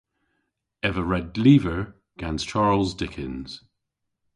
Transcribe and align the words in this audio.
Ev 0.87 0.95
a 1.01 1.03
red 1.03 1.29
lyver 1.43 1.81
gans 2.19 2.43
Charles 2.51 2.91
Dickens. 2.95 3.51